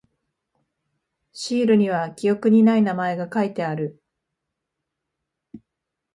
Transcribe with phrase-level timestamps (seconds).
[1.31, 4.01] シールには記憶にない名前が書いてある。